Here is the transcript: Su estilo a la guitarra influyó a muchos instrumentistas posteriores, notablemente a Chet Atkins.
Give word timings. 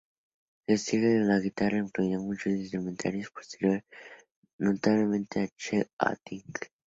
Su 0.65 0.73
estilo 0.73 1.09
a 1.09 1.25
la 1.35 1.39
guitarra 1.39 1.77
influyó 1.77 2.17
a 2.17 2.21
muchos 2.23 2.53
instrumentistas 2.53 3.29
posteriores, 3.29 3.83
notablemente 4.57 5.43
a 5.43 5.47
Chet 5.55 5.91
Atkins. 5.99 6.45